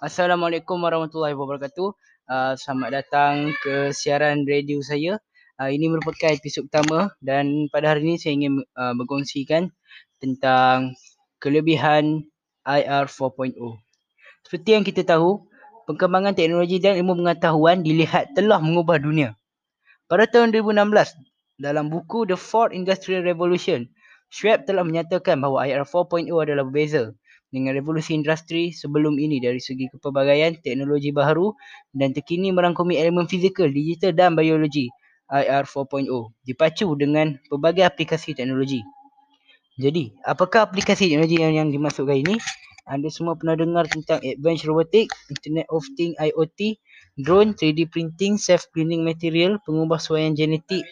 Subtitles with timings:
[0.00, 1.92] Assalamualaikum warahmatullahi wabarakatuh.
[2.24, 5.20] Uh, selamat datang ke siaran radio saya.
[5.60, 9.68] Uh, ini merupakan episod pertama dan pada hari ini saya ingin uh, berkongsikan
[10.24, 10.96] tentang
[11.36, 12.24] kelebihan
[12.64, 13.52] IR 4.0.
[14.48, 15.44] Seperti yang kita tahu,
[15.84, 19.36] perkembangan teknologi dan ilmu pengetahuan dilihat telah mengubah dunia.
[20.08, 21.12] Pada tahun 2016,
[21.60, 23.84] dalam buku The Fourth Industrial Revolution,
[24.32, 27.12] Schwab telah menyatakan bahawa IR 4.0 adalah berbeza
[27.52, 31.52] dengan revolusi industri sebelum ini dari segi kepelbagaian teknologi baharu
[31.92, 34.88] dan terkini merangkumi elemen fizikal, digital dan biologi
[35.28, 36.08] IR 4.0
[36.48, 38.80] dipacu dengan pelbagai aplikasi teknologi.
[39.76, 42.40] Jadi, apakah aplikasi teknologi yang, yang dimasukkan ini?
[42.88, 46.80] Anda semua pernah dengar tentang Advanced Robotics, Internet of Things IoT,
[47.20, 50.82] drone, 3D printing, self-cleaning material, pengubah suaian genetik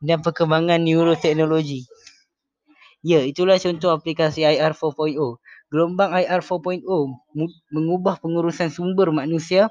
[0.00, 1.84] dan perkembangan neuroteknologi.
[3.04, 5.36] Ya, itulah contoh aplikasi IR 4.0
[5.68, 6.80] gelombang IR 4.0
[7.74, 9.68] mengubah pengurusan sumber manusia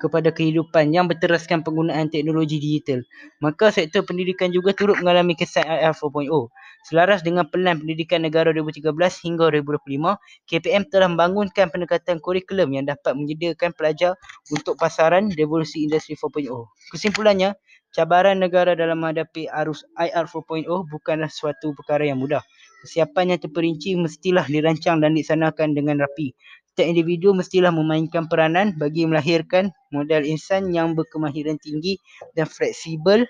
[0.00, 3.04] kepada kehidupan yang berteraskan penggunaan teknologi digital.
[3.44, 6.48] Maka sektor pendidikan juga turut mengalami kesan IR 4.0.
[6.88, 8.88] Selaras dengan Pelan Pendidikan Negara 2013
[9.22, 14.16] hingga 2025, KPM telah membangunkan pendekatan kurikulum yang dapat menyediakan pelajar
[14.50, 16.48] untuk pasaran revolusi industri 4.0.
[16.90, 17.54] Kesimpulannya,
[17.94, 22.42] cabaran negara dalam menghadapi arus IR 4.0 bukanlah suatu perkara yang mudah.
[22.82, 26.34] Kesiapan yang terperinci mestilah dirancang dan dilaksanakan dengan rapi.
[26.72, 32.00] Setiap individu mestilah memainkan peranan bagi melahirkan model insan yang berkemahiran tinggi
[32.34, 33.22] dan fleksibel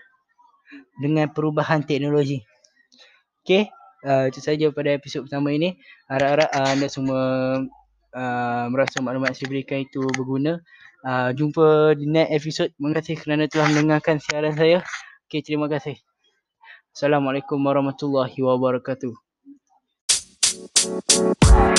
[0.97, 2.41] dengan perubahan teknologi.
[3.43, 3.69] Okey,
[4.07, 5.75] uh, itu saja pada episod pertama ini.
[6.07, 7.23] Harap-harap uh, anda semua
[8.15, 10.63] uh, merasa maklumat saya berikan itu berguna.
[11.03, 12.71] Uh, jumpa di next episode.
[12.79, 14.87] Terima kasih kerana telah mendengarkan siaran saya.
[15.27, 15.99] Okey, terima kasih.
[16.95, 19.32] Assalamualaikum warahmatullahi wabarakatuh.
[20.85, 21.72] Bye.